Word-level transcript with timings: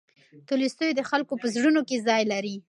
تولستوی 0.49 0.91
د 0.95 1.01
خلکو 1.09 1.33
په 1.41 1.47
زړونو 1.55 1.81
کې 1.87 1.97
ځای 2.07 2.23
لري. 2.31 2.55